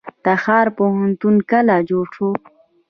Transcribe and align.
تخار 0.25 0.67
پوهنتون 0.77 1.35
کله 1.51 1.75
جوړ 1.89 2.05
شو؟ 2.15 2.29